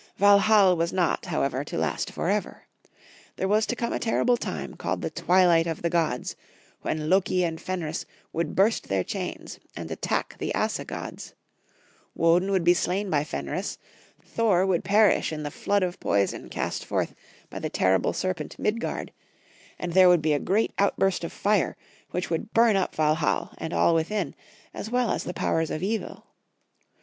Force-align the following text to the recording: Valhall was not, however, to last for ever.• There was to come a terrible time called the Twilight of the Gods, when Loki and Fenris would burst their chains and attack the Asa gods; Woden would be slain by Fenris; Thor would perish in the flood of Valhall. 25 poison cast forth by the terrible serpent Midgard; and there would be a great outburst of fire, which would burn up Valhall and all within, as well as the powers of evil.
Valhall 0.17 0.75
was 0.75 0.91
not, 0.91 1.27
however, 1.27 1.63
to 1.63 1.77
last 1.77 2.09
for 2.11 2.27
ever.• 2.27 2.63
There 3.35 3.47
was 3.47 3.67
to 3.67 3.75
come 3.75 3.93
a 3.93 3.99
terrible 3.99 4.35
time 4.35 4.73
called 4.73 5.03
the 5.03 5.11
Twilight 5.11 5.67
of 5.67 5.83
the 5.83 5.91
Gods, 5.91 6.35
when 6.81 7.07
Loki 7.07 7.43
and 7.43 7.61
Fenris 7.61 8.07
would 8.33 8.55
burst 8.55 8.87
their 8.89 9.03
chains 9.03 9.59
and 9.75 9.91
attack 9.91 10.37
the 10.39 10.55
Asa 10.55 10.85
gods; 10.85 11.35
Woden 12.15 12.49
would 12.49 12.63
be 12.63 12.73
slain 12.73 13.11
by 13.11 13.23
Fenris; 13.23 13.77
Thor 14.25 14.65
would 14.65 14.83
perish 14.83 15.31
in 15.31 15.43
the 15.43 15.51
flood 15.51 15.83
of 15.83 15.97
Valhall. 15.99 16.09
25 16.09 16.09
poison 16.29 16.49
cast 16.49 16.83
forth 16.83 17.13
by 17.51 17.59
the 17.59 17.69
terrible 17.69 18.11
serpent 18.11 18.57
Midgard; 18.57 19.11
and 19.77 19.93
there 19.93 20.09
would 20.09 20.23
be 20.23 20.33
a 20.33 20.39
great 20.39 20.73
outburst 20.79 21.23
of 21.23 21.31
fire, 21.31 21.77
which 22.09 22.31
would 22.31 22.53
burn 22.55 22.75
up 22.75 22.95
Valhall 22.95 23.53
and 23.59 23.71
all 23.71 23.93
within, 23.93 24.33
as 24.73 24.89
well 24.89 25.11
as 25.11 25.25
the 25.25 25.33
powers 25.35 25.69
of 25.69 25.83
evil. 25.83 26.25